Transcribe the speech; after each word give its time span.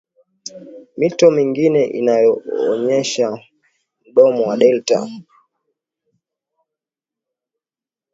Mito 0.97 1.27
mingine 1.37 1.83
inaonyesha 1.85 3.39
mdomo 4.07 4.43
wa 4.47 4.57
delta 4.57 5.09